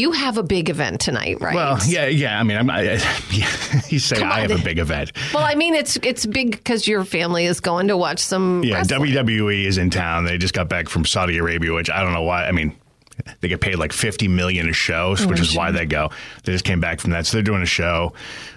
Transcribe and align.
have 0.09 0.39
a 0.39 0.43
big 0.43 0.69
event 0.71 0.99
tonight, 0.99 1.39
right? 1.39 1.53
Well, 1.53 1.77
yeah, 1.85 2.07
yeah. 2.07 2.39
I 2.39 2.43
mean, 2.43 2.57
I'm, 2.57 2.67
I, 2.71 2.81
yeah, 3.31 3.81
you 3.89 3.99
say 3.99 4.15
Come 4.15 4.31
I 4.31 4.41
on. 4.43 4.49
have 4.49 4.59
a 4.61 4.63
big 4.63 4.79
event. 4.79 5.11
Well, 5.31 5.43
I 5.43 5.53
mean, 5.53 5.75
it's 5.75 5.97
it's 5.97 6.25
big 6.25 6.51
because 6.51 6.87
your 6.87 7.03
family 7.05 7.45
is 7.45 7.59
going 7.59 7.89
to 7.89 7.97
watch 7.97 8.17
some. 8.19 8.63
Yeah, 8.63 8.77
wrestling. 8.77 9.11
WWE 9.11 9.65
is 9.65 9.77
in 9.77 9.91
town. 9.91 10.25
They 10.25 10.39
just 10.39 10.55
got 10.55 10.67
back 10.69 10.89
from 10.89 11.05
Saudi 11.05 11.37
Arabia, 11.37 11.73
which 11.73 11.91
I 11.91 12.01
don't 12.01 12.13
know 12.13 12.23
why. 12.23 12.45
I 12.47 12.51
mean, 12.51 12.75
they 13.41 13.47
get 13.47 13.61
paid 13.61 13.75
like 13.75 13.93
50 13.93 14.27
million 14.27 14.67
a 14.69 14.73
show, 14.73 15.15
which 15.27 15.39
is 15.39 15.55
why 15.55 15.71
they 15.71 15.85
go. 15.85 16.09
They 16.43 16.53
just 16.53 16.65
came 16.65 16.79
back 16.79 16.99
from 16.99 17.11
that. 17.11 17.25
So 17.27 17.37
they're 17.37 17.43
doing 17.43 17.61
a 17.61 17.67
show 17.67 18.13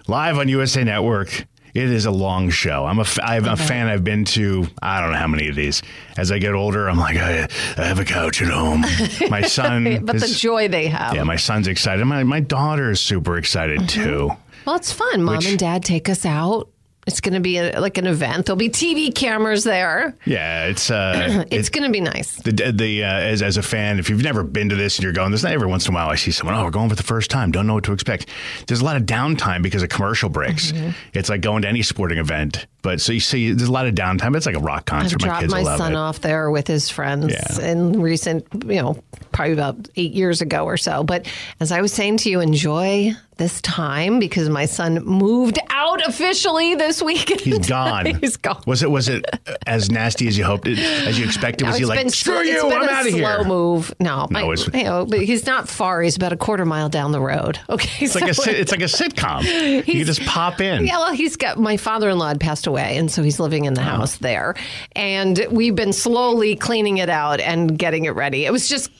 live 0.06 0.38
on 0.38 0.48
USA 0.48 0.84
Network. 0.84 1.46
It 1.74 1.90
is 1.90 2.06
a 2.06 2.10
long 2.12 2.50
show. 2.50 2.86
I'm 2.86 2.98
a, 2.98 3.02
f- 3.02 3.18
I'm 3.22 3.46
a 3.46 3.56
fan. 3.56 3.88
I've 3.88 4.04
been 4.04 4.24
to, 4.26 4.66
I 4.80 5.00
don't 5.00 5.10
know 5.10 5.18
how 5.18 5.26
many 5.26 5.48
of 5.48 5.56
these. 5.56 5.82
As 6.16 6.30
I 6.30 6.38
get 6.38 6.54
older, 6.54 6.88
I'm 6.88 6.98
like, 6.98 7.16
I, 7.16 7.48
I 7.76 7.84
have 7.84 7.98
a 7.98 8.04
couch 8.04 8.40
at 8.42 8.48
home. 8.48 8.82
My 9.28 9.42
son, 9.42 10.04
But 10.04 10.20
the 10.20 10.28
joy 10.28 10.68
they 10.68 10.86
have. 10.86 11.16
yeah, 11.16 11.24
my 11.24 11.34
son's 11.36 11.66
excited. 11.66 12.04
My, 12.04 12.22
my 12.22 12.38
daughter 12.40 12.90
is 12.92 13.00
super 13.00 13.36
excited 13.38 13.80
Mm-hmm. 13.80 14.04
too. 14.04 14.30
Well, 14.64 14.76
it's 14.76 14.92
fun. 14.92 15.22
Mom 15.24 15.36
Which- 15.38 15.46
and 15.48 15.58
dad 15.58 15.84
take 15.84 16.08
us 16.08 16.24
out. 16.24 16.68
It's 17.06 17.20
going 17.20 17.34
to 17.34 17.40
be 17.40 17.58
a, 17.58 17.78
like 17.80 17.98
an 17.98 18.06
event. 18.06 18.46
There'll 18.46 18.56
be 18.56 18.70
TV 18.70 19.14
cameras 19.14 19.64
there. 19.64 20.16
Yeah, 20.24 20.66
it's, 20.66 20.90
uh, 20.90 21.44
It's 21.50 21.68
going 21.68 21.84
to 21.84 21.90
be 21.92 22.00
nice. 22.00 22.36
the 22.36 22.72
the 22.72 23.04
uh, 23.04 23.08
as 23.12 23.42
as 23.42 23.56
a 23.56 23.62
fan, 23.62 23.98
if 23.98 24.08
you've 24.08 24.22
never 24.22 24.42
been 24.42 24.68
to 24.70 24.76
this 24.76 24.96
and 24.98 25.04
you're 25.04 25.12
going, 25.12 25.30
there's 25.30 25.42
not 25.44 25.52
every 25.52 25.66
once 25.68 25.86
in 25.86 25.92
a 25.92 25.94
while 25.94 26.08
I 26.08 26.14
see 26.16 26.30
someone, 26.30 26.56
oh, 26.56 26.64
we're 26.64 26.70
going 26.70 26.88
for 26.88 26.96
the 26.96 27.02
first 27.02 27.30
time, 27.30 27.52
don't 27.52 27.66
know 27.66 27.74
what 27.74 27.84
to 27.84 27.92
expect. 27.92 28.28
There's 28.66 28.80
a 28.80 28.84
lot 28.84 28.96
of 28.96 29.02
downtime 29.04 29.62
because 29.62 29.82
of 29.82 29.88
commercial 29.90 30.28
breaks. 30.30 30.72
Mm-hmm. 30.72 30.90
It's 31.12 31.28
like 31.28 31.40
going 31.42 31.62
to 31.62 31.68
any 31.68 31.82
sporting 31.82 32.18
event, 32.18 32.66
but 32.82 33.00
so 33.00 33.12
you 33.12 33.20
see, 33.20 33.52
there's 33.52 33.68
a 33.68 33.72
lot 33.72 33.86
of 33.86 33.94
downtime. 33.94 34.34
It's 34.36 34.46
like 34.46 34.56
a 34.56 34.60
rock 34.60 34.90
I've 34.92 35.00
concert. 35.00 35.20
my 35.22 35.26
dropped 35.28 35.40
kids 35.42 35.52
my 35.52 35.62
love 35.62 35.78
son 35.78 35.92
it. 35.92 35.96
off 35.96 36.20
there 36.20 36.50
with 36.50 36.66
his 36.66 36.88
friends 36.88 37.32
Yeah. 37.32 37.66
in 37.70 38.00
recent, 38.00 38.46
you 38.66 38.80
know, 38.80 39.02
probably 39.32 39.52
about 39.52 39.88
eight 39.96 40.12
years 40.14 40.40
ago 40.40 40.64
or 40.64 40.76
so. 40.78 41.04
But 41.04 41.26
as 41.60 41.70
I 41.72 41.80
was 41.82 41.92
saying 41.92 42.18
to 42.18 42.30
you, 42.30 42.40
enjoy 42.40 43.12
this 43.36 43.60
time 43.62 44.18
because 44.18 44.48
my 44.48 44.64
son 44.66 45.04
moved 45.04 45.58
out 45.70 46.06
officially 46.06 46.74
this 46.74 47.02
weekend. 47.02 47.40
He's 47.40 47.68
gone. 47.68 48.06
He's 48.06 48.36
gone. 48.36 48.62
Was 48.66 48.82
it 48.82 48.90
was 48.90 49.08
it 49.08 49.24
as 49.66 49.90
nasty 49.90 50.28
as 50.28 50.38
you 50.38 50.44
hoped, 50.44 50.66
it, 50.68 50.78
as 50.78 51.18
you 51.18 51.24
expected? 51.24 51.64
No, 51.64 51.70
Was 51.70 51.78
he 51.78 51.84
like, 51.84 51.98
been 51.98 52.10
screw 52.10 52.40
you, 52.42 52.54
it's 52.54 52.62
been 52.62 52.72
I'm 52.72 52.88
out 52.88 53.06
of 53.06 53.12
here. 53.12 53.24
slow 53.24 53.44
move. 53.44 53.94
No, 54.00 54.26
my, 54.30 54.42
it's- 54.52 54.68
you 54.72 54.84
know, 54.84 55.04
but 55.06 55.20
he's 55.20 55.46
not 55.46 55.68
far. 55.68 56.00
He's 56.02 56.16
about 56.16 56.32
a 56.32 56.36
quarter 56.36 56.64
mile 56.64 56.88
down 56.88 57.12
the 57.12 57.20
road. 57.20 57.58
Okay, 57.68 58.04
It's 58.04 58.14
like 58.14 58.24
a 58.24 58.60
it's 58.60 58.70
like 58.70 58.80
a 58.82 58.84
sitcom. 58.84 59.42
You 59.86 60.04
just 60.04 60.24
pop 60.26 60.60
in. 60.60 60.86
Yeah, 60.86 60.98
well, 60.98 61.12
he's 61.12 61.34
got 61.36 61.58
my 61.58 61.76
father-in-law 61.76 62.28
had 62.28 62.40
passed 62.40 62.66
away, 62.68 62.96
and 62.96 63.10
so 63.10 63.22
he's 63.22 63.40
living 63.40 63.64
in 63.64 63.74
the 63.74 63.80
Oh. 63.80 63.84
house 63.84 64.16
there, 64.18 64.54
and 64.94 65.44
we've 65.50 65.74
been 65.74 65.92
slowly 65.92 66.54
cleaning 66.56 66.98
it 66.98 67.08
out 67.10 67.40
and 67.40 67.76
getting 67.76 68.04
it 68.04 68.10
ready. 68.10 68.44
It 68.46 68.52
was 68.52 68.68
just 68.68 68.90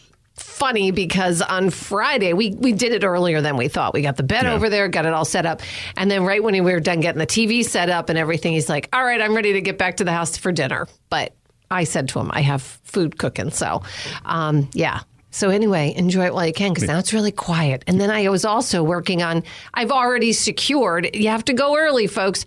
funny 0.54 0.90
because 0.90 1.42
on 1.42 1.70
Friday 1.70 2.32
we 2.32 2.50
we 2.50 2.72
did 2.72 2.92
it 2.92 3.04
earlier 3.04 3.40
than 3.40 3.56
we 3.56 3.68
thought. 3.68 3.92
We 3.92 4.02
got 4.02 4.16
the 4.16 4.22
bed 4.22 4.44
Yeah. 4.44 4.54
over 4.54 4.68
there, 4.70 4.88
got 4.88 5.06
it 5.06 5.12
all 5.12 5.24
set 5.24 5.46
up, 5.46 5.60
and 5.96 6.10
then 6.10 6.24
right 6.24 6.42
when 6.42 6.54
we 6.54 6.72
were 6.72 6.80
done 6.80 7.00
getting 7.00 7.18
the 7.18 7.26
TV 7.26 7.64
set 7.64 7.90
up 7.90 8.08
and 8.08 8.18
everything, 8.18 8.52
he's 8.52 8.68
like, 8.68 8.88
"All 8.92 9.04
right, 9.04 9.20
I'm 9.20 9.34
ready 9.34 9.54
to 9.54 9.60
get 9.60 9.78
back 9.78 9.96
to 9.98 10.04
the 10.04 10.12
house 10.12 10.36
for 10.36 10.52
dinner." 10.52 10.86
But 11.10 11.34
I 11.70 11.84
said 11.84 12.08
to 12.10 12.20
him, 12.20 12.30
"I 12.32 12.42
have 12.42 12.62
food 12.62 13.18
cooking," 13.18 13.50
so 13.50 13.82
um, 14.24 14.68
yeah. 14.72 15.00
So 15.30 15.50
anyway, 15.50 15.92
enjoy 15.96 16.26
it 16.26 16.34
while 16.34 16.46
you 16.46 16.52
can 16.52 16.72
because 16.72 16.86
now 16.88 16.98
it's 17.00 17.12
really 17.12 17.32
quiet. 17.32 17.82
And 17.88 18.00
then 18.00 18.08
I 18.10 18.28
was 18.28 18.44
also 18.44 18.84
working 18.84 19.20
on. 19.22 19.42
I've 19.74 19.90
already 19.90 20.32
secured. 20.32 21.10
You 21.14 21.30
have 21.30 21.44
to 21.46 21.52
go 21.52 21.76
early, 21.76 22.06
folks. 22.06 22.44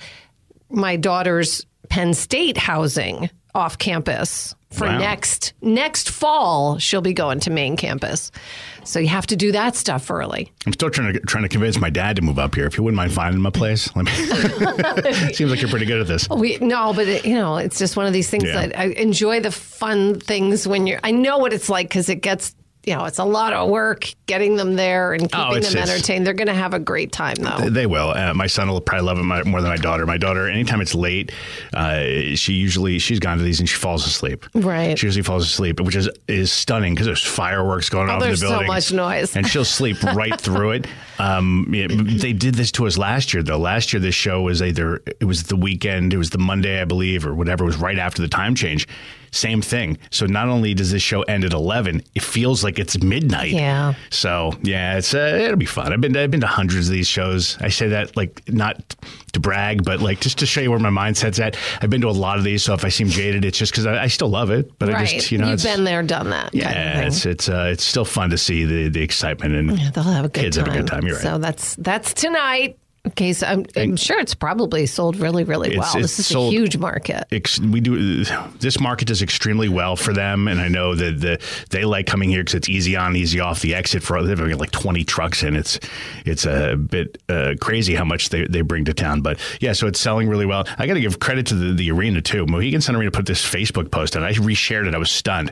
My 0.69 0.95
daughter's 0.95 1.65
Penn 1.89 2.13
State 2.13 2.55
housing 2.57 3.29
off 3.55 3.77
campus 3.77 4.53
for 4.71 4.85
Wow. 4.85 4.97
next 4.99 5.53
next 5.61 6.09
fall. 6.09 6.77
She'll 6.77 7.01
be 7.01 7.13
going 7.13 7.39
to 7.41 7.49
main 7.49 7.77
campus, 7.77 8.31
so 8.83 8.99
you 8.99 9.07
have 9.07 9.25
to 9.27 9.35
do 9.35 9.51
that 9.53 9.75
stuff 9.75 10.11
early. 10.11 10.51
I'm 10.65 10.73
still 10.73 10.89
trying 10.89 11.13
to 11.13 11.19
trying 11.21 11.43
to 11.43 11.49
convince 11.49 11.79
my 11.79 11.89
dad 11.89 12.17
to 12.17 12.21
move 12.21 12.37
up 12.37 12.53
here. 12.55 12.65
If 12.65 12.77
you 12.77 12.83
wouldn't 12.83 12.97
mind 12.97 13.13
finding 13.13 13.39
him 13.39 13.45
a 13.45 13.51
place, 13.51 13.89
let 13.95 14.05
me. 14.05 14.11
Seems 15.33 15.49
like 15.51 15.61
you're 15.61 15.69
pretty 15.69 15.85
good 15.85 16.01
at 16.01 16.07
this. 16.07 16.27
We 16.29 16.57
no, 16.59 16.93
but 16.93 17.07
it, 17.07 17.25
you 17.25 17.35
know, 17.35 17.57
it's 17.57 17.77
just 17.79 17.95
one 17.95 18.05
of 18.07 18.13
these 18.13 18.29
things 18.29 18.43
Yeah. 18.43 18.67
that 18.67 18.77
I 18.77 18.85
enjoy 18.87 19.39
the 19.39 19.51
fun 19.51 20.19
things 20.19 20.67
when 20.67 20.85
you're. 20.85 20.99
I 21.03 21.11
know 21.11 21.37
what 21.37 21.53
it's 21.53 21.69
like 21.69 21.87
because 21.89 22.09
it 22.09 22.21
gets. 22.21 22.53
You 22.87 22.95
know, 22.95 23.03
it's 23.03 23.19
a 23.19 23.25
lot 23.25 23.51
of 23.51 23.69
work 23.69 24.09
getting 24.27 24.55
them 24.55 24.77
there 24.77 25.11
and 25.11 25.23
keeping 25.23 25.39
Oh, 25.39 25.59
them 25.59 25.75
entertained. 25.77 26.25
They're 26.25 26.33
going 26.33 26.47
to 26.47 26.53
have 26.53 26.73
a 26.73 26.79
great 26.79 27.11
time, 27.11 27.35
though. 27.35 27.69
They 27.69 27.85
will. 27.85 28.11
Uh, 28.11 28.33
my 28.33 28.47
son 28.47 28.69
will 28.69 28.79
probably 28.79 29.05
love 29.05 29.17
it 29.19 29.23
more 29.45 29.61
than 29.61 29.69
my 29.69 29.75
daughter. 29.75 30.05
My 30.05 30.17
daughter, 30.17 30.47
anytime 30.49 30.79
it's 30.79 30.95
late, 30.95 31.33
uh, 31.73 31.99
she 32.35 32.53
usually 32.53 32.97
she's 32.99 33.19
gone 33.19 33.37
to 33.39 33.43
these 33.43 33.59
and 33.59 33.67
she 33.67 33.75
falls 33.75 34.07
asleep. 34.07 34.45
Right. 34.53 34.97
She 34.97 35.05
usually 35.05 35.23
falls 35.23 35.43
asleep, 35.43 35.81
which 35.81 35.97
is 35.97 36.09
is 36.29 36.49
stunning 36.49 36.93
because 36.93 37.07
there's 37.07 37.23
fireworks 37.25 37.89
going 37.89 38.09
off 38.09 38.17
in 38.17 38.23
Oh, 38.23 38.25
there's 38.27 38.39
the 38.39 38.47
so 38.47 38.51
building. 38.53 38.67
much 38.67 38.93
noise. 38.93 39.35
and 39.35 39.45
she'll 39.45 39.65
sleep 39.65 40.01
right 40.15 40.39
through 40.39 40.71
it. 40.71 40.87
Um, 41.19 41.65
they 41.69 42.31
did 42.31 42.55
this 42.55 42.71
to 42.73 42.87
us 42.87 42.97
last 42.97 43.33
year, 43.33 43.43
though. 43.43 43.57
Last 43.57 43.91
year, 43.91 43.99
this 43.99 44.15
show 44.15 44.43
was 44.43 44.61
either 44.61 45.01
it 45.19 45.25
was 45.25 45.43
the 45.43 45.57
weekend, 45.57 46.13
it 46.13 46.17
was 46.17 46.29
the 46.29 46.37
Monday, 46.37 46.79
I 46.81 46.85
believe, 46.85 47.27
or 47.27 47.35
whatever. 47.35 47.65
It 47.65 47.67
was 47.67 47.75
right 47.77 47.99
after 47.99 48.21
the 48.21 48.29
time 48.29 48.55
change. 48.55 48.87
Same 49.31 49.61
thing. 49.61 49.97
So 50.11 50.25
not 50.25 50.47
only 50.47 50.73
does 50.73 50.91
this 50.91 51.01
show 51.01 51.21
end 51.23 51.43
at 51.43 51.53
eleven, 51.53 52.01
it 52.15 52.23
feels 52.23 52.63
like 52.63 52.79
it's 52.79 53.01
midnight. 53.03 53.51
Yeah. 53.51 53.93
So 54.09 54.53
yeah, 54.63 54.97
it's 54.97 55.13
uh, 55.13 55.39
it'll 55.41 55.57
be 55.57 55.65
fun. 55.65 55.93
I've 55.93 56.01
been 56.01 56.15
I've 56.15 56.31
been 56.31 56.41
to 56.41 56.47
hundreds 56.47 56.87
of 56.87 56.93
these 56.93 57.07
shows. 57.07 57.57
I 57.61 57.69
say 57.69 57.87
that 57.89 58.15
like 58.17 58.41
not 58.47 58.95
to 59.33 59.39
brag, 59.39 59.83
but 59.83 59.99
like 60.01 60.19
just 60.19 60.37
to 60.39 60.45
show 60.45 60.61
you 60.61 60.71
where 60.71 60.79
my 60.79 60.89
mindset's 60.89 61.39
at. 61.39 61.57
I've 61.81 61.89
been 61.89 62.01
to 62.01 62.09
a 62.09 62.11
lot 62.11 62.37
of 62.37 62.43
these, 62.43 62.63
so 62.63 62.73
if 62.73 62.83
I 62.85 62.89
seem 62.89 63.07
jaded, 63.09 63.45
it's 63.45 63.57
just 63.57 63.71
because 63.71 63.85
I, 63.85 64.03
I 64.03 64.07
still 64.07 64.29
love 64.29 64.49
it. 64.51 64.77
But 64.79 64.93
I 64.93 65.05
just 65.05 65.31
you 65.31 65.37
know 65.37 65.49
You've 65.51 65.63
been 65.63 65.83
there, 65.83 66.03
done 66.03 66.29
that. 66.31 66.53
yeah, 66.53 66.93
kind 66.93 66.99
of 67.01 67.07
it's 67.07 67.25
it's 67.25 67.49
uh, 67.49 67.69
it's 67.71 67.83
still 67.83 68.05
fun 68.05 68.29
to 68.31 68.37
see 68.37 68.65
the 68.65 68.89
the 68.89 69.01
excitement 69.01 69.53
and 69.55 69.77
Yeah, 69.79 69.91
they'll 69.91 70.03
have 70.03 70.25
a 70.25 70.29
good 70.29 70.41
kids 70.43 70.57
time. 70.57 70.65
have 70.67 70.75
a 70.75 70.77
good 70.79 70.87
time. 70.87 71.05
You're 71.05 71.15
right. 71.15 71.23
So 71.23 71.37
that's 71.37 71.75
that's 71.75 72.13
tonight. 72.13 72.77
Okay, 73.07 73.33
so 73.33 73.47
I'm, 73.47 73.65
I'm 73.75 73.95
sure 73.95 74.19
it's 74.19 74.35
probably 74.35 74.85
sold 74.85 75.17
really, 75.17 75.43
really 75.43 75.77
well. 75.77 75.87
it's 75.97 76.17
this 76.17 76.31
is 76.31 76.35
a 76.35 76.49
huge 76.49 76.77
market. 76.77 77.25
ex- 77.31 77.59
we 77.59 77.79
do 77.79 78.23
this 78.59 78.79
market 78.79 79.07
does 79.07 79.21
extremely 79.21 79.69
well 79.69 79.95
for 79.95 80.13
them, 80.13 80.47
and 80.47 80.59
I 80.59 80.67
know 80.67 80.95
that 80.95 81.21
the 81.21 81.39
they 81.69 81.85
like 81.85 82.05
coming 82.05 82.29
here 82.29 82.41
because 82.41 82.55
it's 82.55 82.69
easy 82.69 82.95
on, 82.95 83.15
easy 83.15 83.39
off 83.39 83.61
the 83.61 83.75
exit 83.75 84.03
for 84.03 84.21
they've 84.23 84.37
got 84.37 84.59
like 84.59 84.71
twenty 84.71 85.03
trucks 85.03 85.43
and 85.43 85.55
It's 85.55 85.79
it's 86.25 86.45
a 86.45 86.75
bit 86.75 87.21
uh, 87.29 87.53
crazy 87.61 87.95
how 87.95 88.05
much 88.05 88.29
they, 88.29 88.45
they 88.47 88.61
bring 88.61 88.85
to 88.85 88.93
town, 88.93 89.21
but 89.21 89.39
yeah, 89.59 89.73
so 89.73 89.87
it's 89.87 89.99
selling 89.99 90.27
really 90.27 90.45
well. 90.45 90.65
I 90.77 90.87
got 90.87 90.95
to 90.95 91.01
give 91.01 91.19
credit 91.19 91.47
to 91.47 91.55
the, 91.55 91.73
the 91.73 91.91
arena 91.91 92.21
too. 92.21 92.45
Mohegan 92.45 92.81
Sun 92.81 92.95
Arena 92.95 93.11
put 93.11 93.25
this 93.25 93.43
Facebook 93.43 93.91
post 93.91 94.15
and 94.15 94.25
I 94.25 94.33
reshared 94.33 94.87
it. 94.87 94.95
I 94.95 94.97
was 94.97 95.11
stunned. 95.11 95.51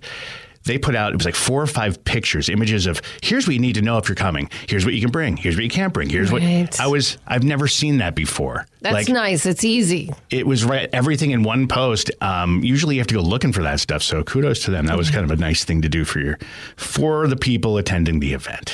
They 0.65 0.77
put 0.77 0.95
out 0.95 1.13
it 1.13 1.15
was 1.17 1.25
like 1.25 1.35
four 1.35 1.61
or 1.61 1.67
five 1.67 2.03
pictures, 2.03 2.49
images 2.49 2.87
of 2.87 3.01
here's 3.21 3.47
what 3.47 3.53
you 3.53 3.59
need 3.59 3.75
to 3.75 3.81
know 3.81 3.97
if 3.97 4.09
you're 4.09 4.15
coming. 4.15 4.49
Here's 4.67 4.83
what 4.85 4.93
you 4.93 5.01
can 5.01 5.11
bring. 5.11 5.37
Here's 5.37 5.55
what 5.55 5.63
you 5.63 5.69
can't 5.69 5.93
bring. 5.93 6.09
Here's 6.09 6.31
Right. 6.31 6.65
what 6.67 6.79
I 6.79 6.87
was. 6.87 7.17
I've 7.27 7.43
never 7.43 7.67
seen 7.67 7.97
that 7.97 8.15
before. 8.15 8.65
That's 8.81 8.93
like, 8.93 9.09
nice. 9.09 9.45
It's 9.45 9.63
easy. 9.63 10.11
it 10.29 10.45
was 10.45 10.63
right 10.65 10.89
everything 10.93 11.31
in 11.31 11.43
one 11.43 11.67
post. 11.67 12.11
Um, 12.21 12.63
usually 12.63 12.95
you 12.95 13.01
have 13.01 13.07
to 13.07 13.15
go 13.15 13.21
looking 13.21 13.51
for 13.53 13.63
that 13.63 13.79
stuff. 13.79 14.03
So 14.03 14.23
kudos 14.23 14.63
to 14.65 14.71
them. 14.71 14.85
That 14.87 14.97
was 14.97 15.09
kind 15.09 15.23
of 15.23 15.31
a 15.31 15.35
nice 15.35 15.63
thing 15.63 15.81
to 15.83 15.89
do 15.89 16.03
for 16.05 16.19
your 16.19 16.37
for 16.75 17.27
the 17.27 17.35
people 17.37 17.77
attending 17.77 18.19
the 18.19 18.33
event. 18.33 18.73